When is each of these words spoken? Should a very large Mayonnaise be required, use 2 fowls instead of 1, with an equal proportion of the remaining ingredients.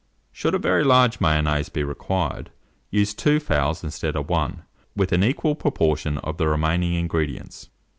Should 0.31 0.55
a 0.55 0.57
very 0.57 0.83
large 0.83 1.21
Mayonnaise 1.21 1.69
be 1.69 1.83
required, 1.83 2.49
use 2.89 3.13
2 3.13 3.39
fowls 3.39 3.83
instead 3.83 4.15
of 4.15 4.29
1, 4.31 4.63
with 4.95 5.11
an 5.11 5.23
equal 5.23 5.53
proportion 5.53 6.17
of 6.17 6.37
the 6.37 6.47
remaining 6.47 6.93
ingredients. 6.95 7.69